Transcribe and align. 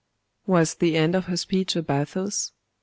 Was 0.47 0.73
the 0.73 0.95
end 0.97 1.13
of 1.13 1.25
her 1.25 1.37
speech 1.37 1.75
a 1.75 1.83
bathos? 1.83 2.53